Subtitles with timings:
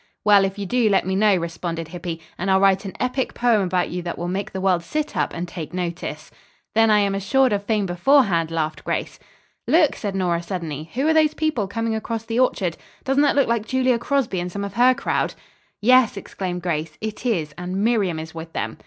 [0.25, 3.61] "Well, if you do, let me know," responded Hippy, "and I'll write an epic poem
[3.61, 6.31] about you that will make the world sit up and take notice."
[6.73, 9.19] "Then I am assured of fame beforehand," laughed Grace.
[9.67, 10.89] "Look!" said Nora suddenly.
[10.95, 12.77] "Who are those people coming across the orchard?
[13.03, 15.35] Doesn't that look like Julia Crosby and some of her crowd?"
[15.81, 18.79] "Yes," exclaimed Grace, "it is, and Miriam is with them."